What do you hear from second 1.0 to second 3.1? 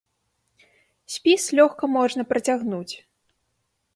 Спіс лёгка можна працягнуць.